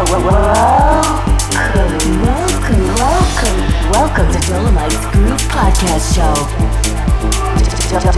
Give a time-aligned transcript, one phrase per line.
[0.00, 0.16] Welcome,
[2.96, 3.58] welcome,
[3.92, 6.32] welcome to Dolomites Groove Podcast Show.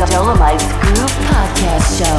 [0.06, 0.62] Dolomites
[1.26, 2.18] Podcast Show.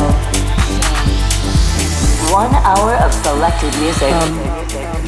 [2.34, 4.12] One hour of selected music.
[4.12, 4.38] Um,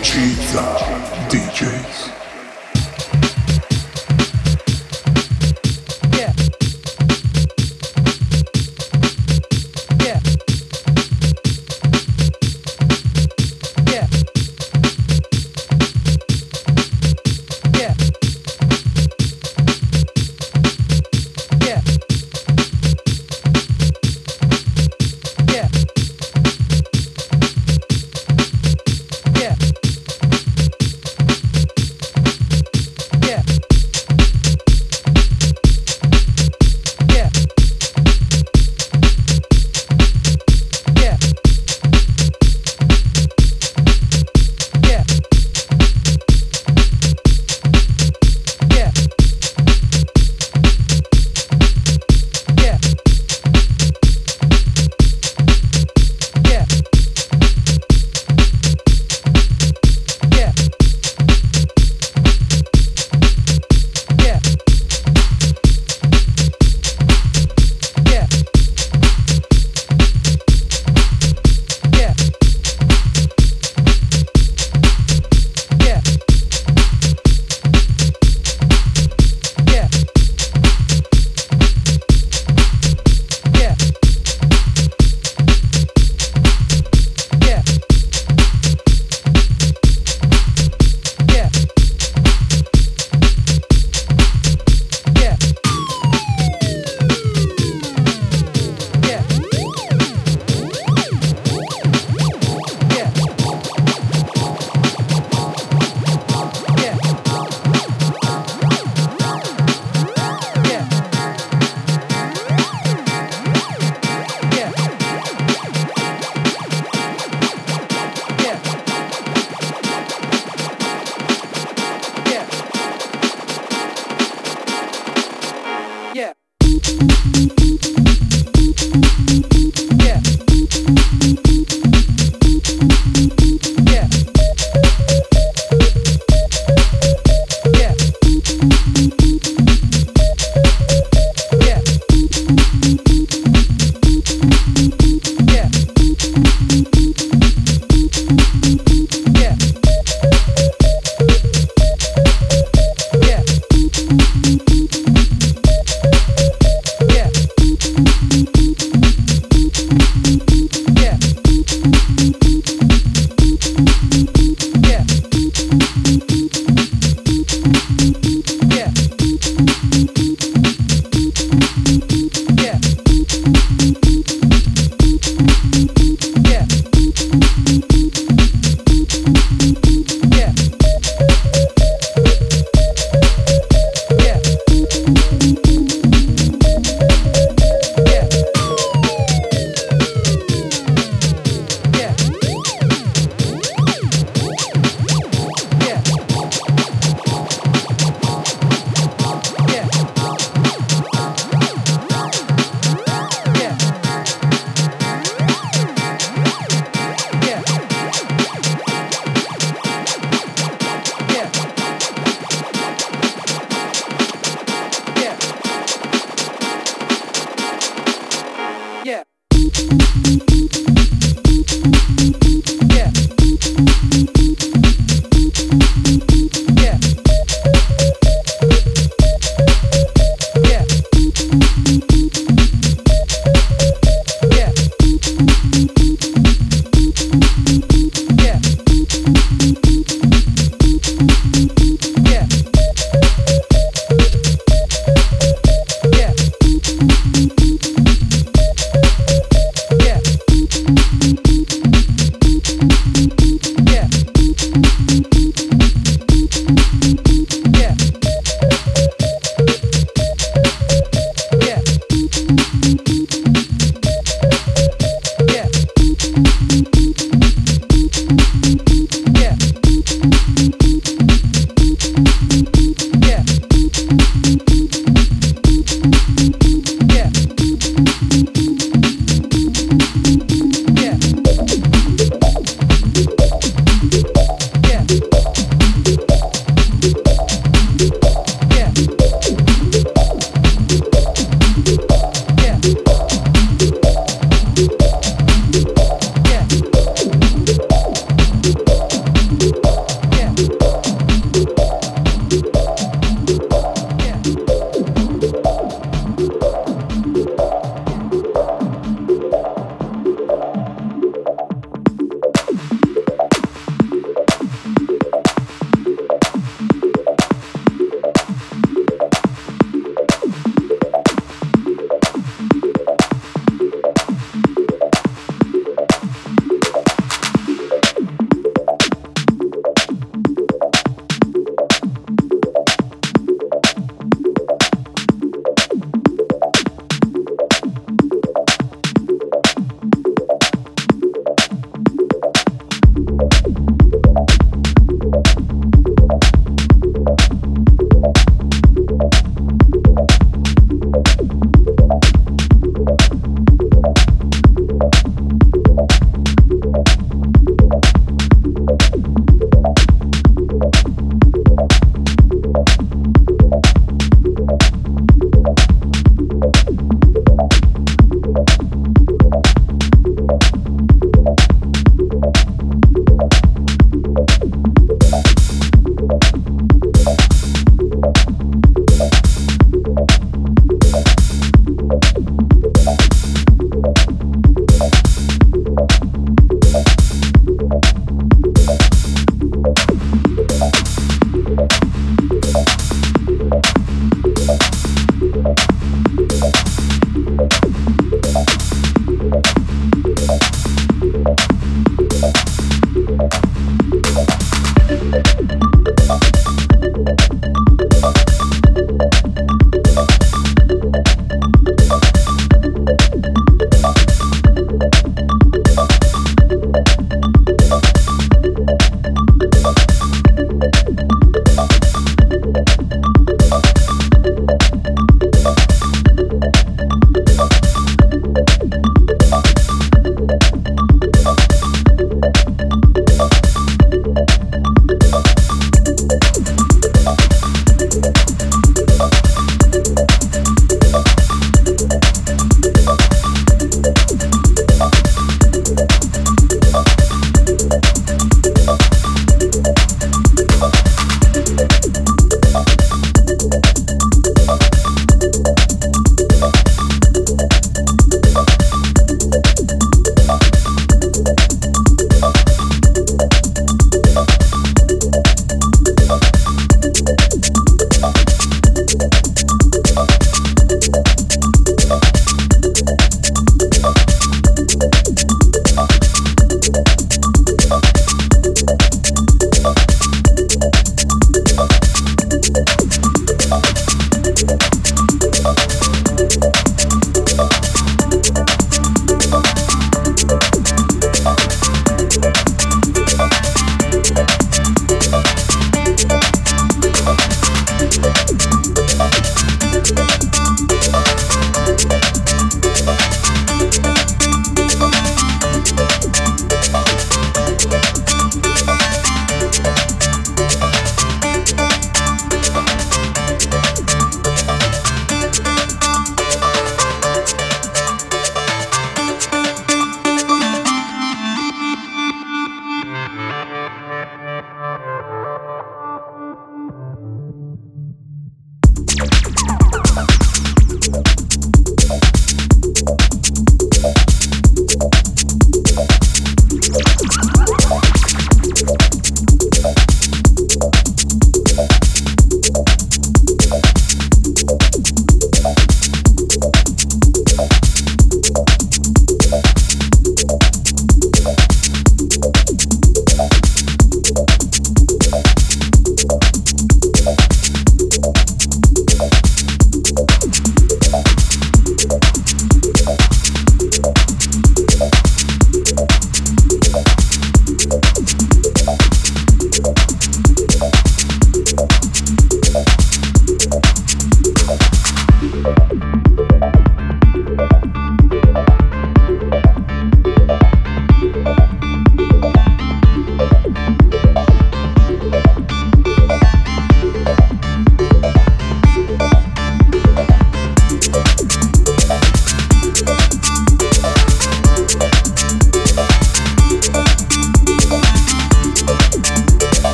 [0.00, 0.54] Cheese
[1.28, 2.23] DJs.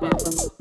[0.00, 0.55] Baba.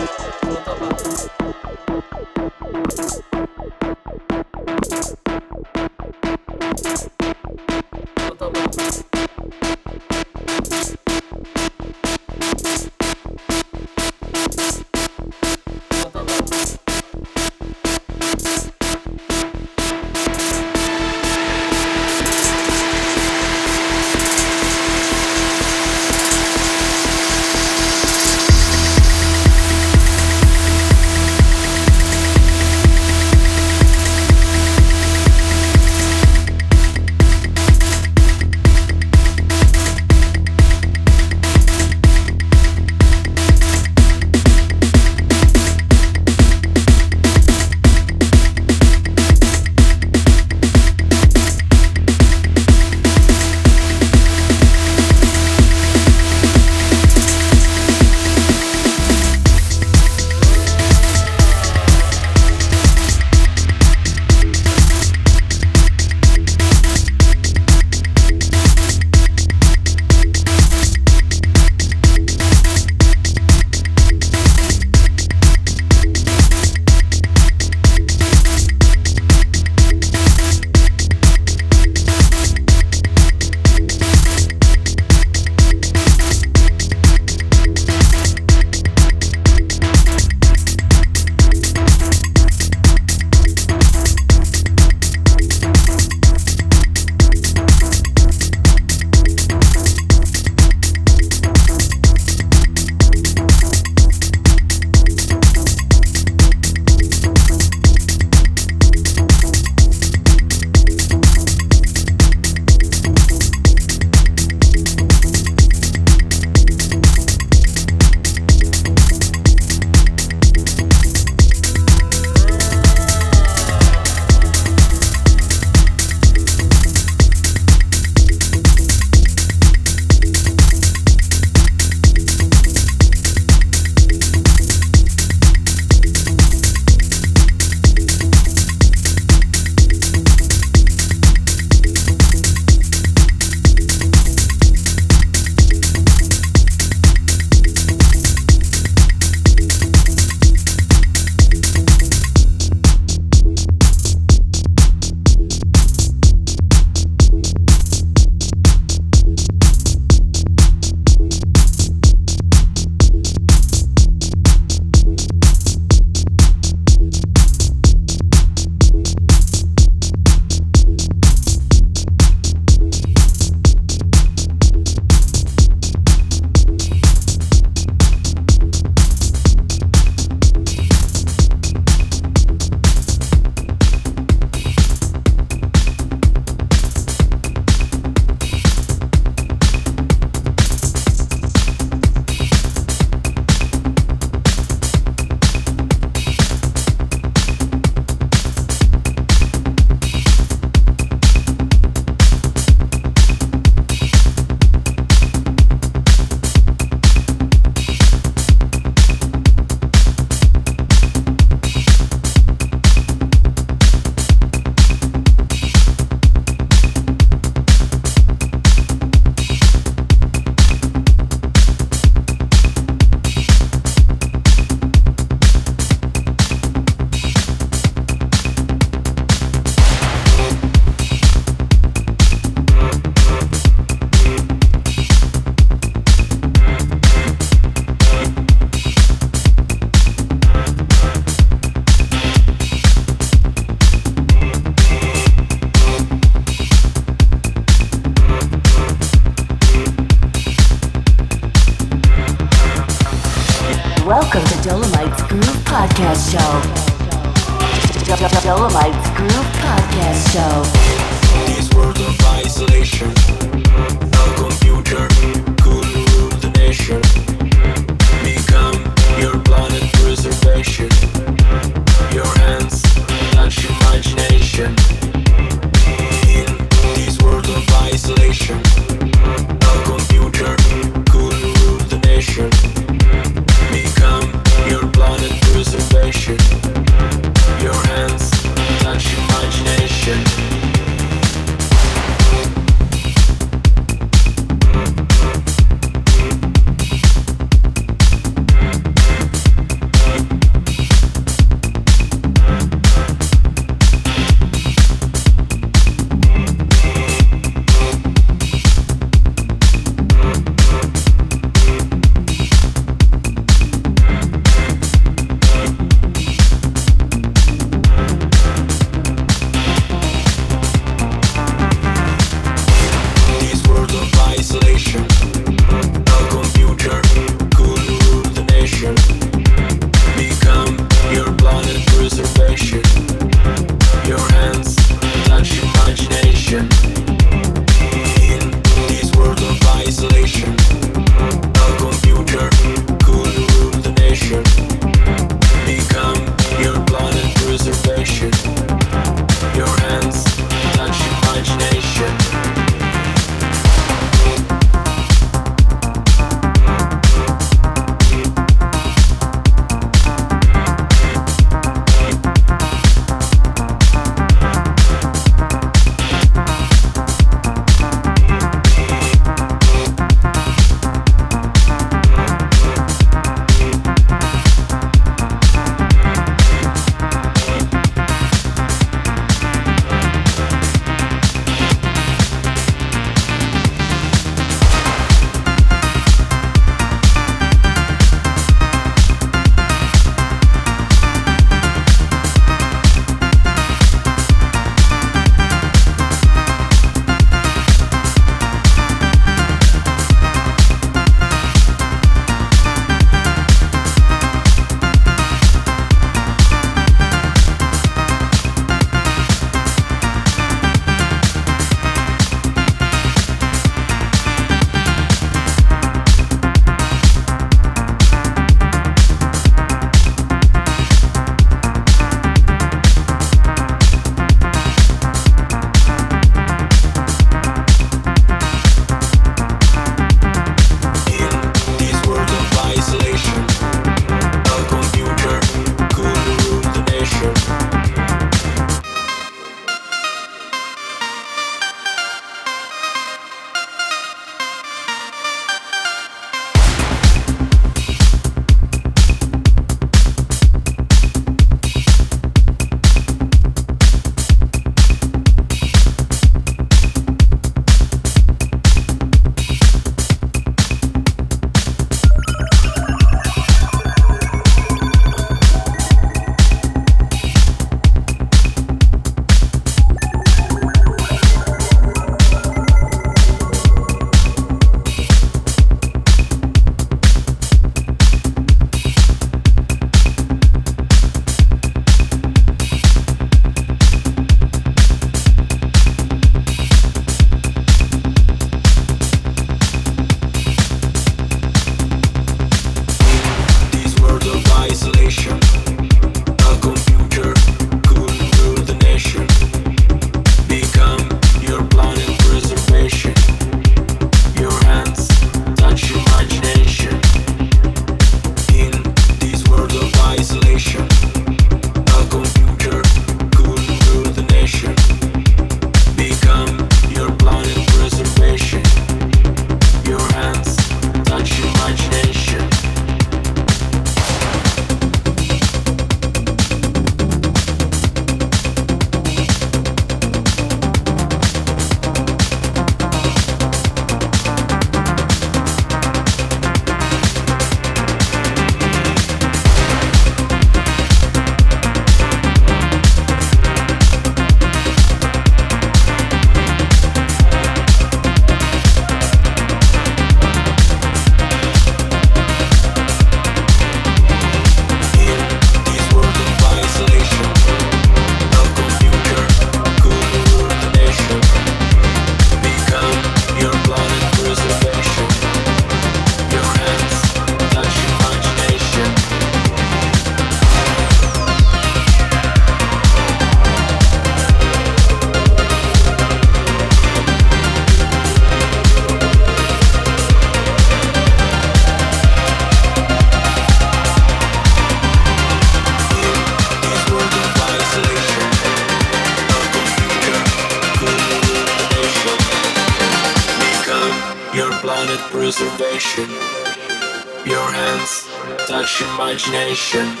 [599.51, 600.00] Imagination.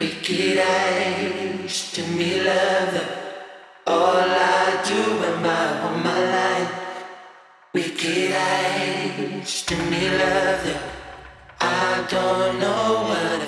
[0.00, 1.92] Wicked eyes.
[1.92, 3.08] To me, love them.
[3.86, 6.68] All I do am I on my line.
[7.74, 8.32] Wicked
[10.64, 10.82] them.
[11.60, 13.40] I don't know what.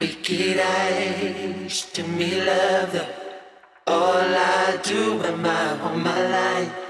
[0.00, 0.60] Wicked.
[1.94, 3.08] To me, love them.
[3.86, 6.81] All I do am I on my line.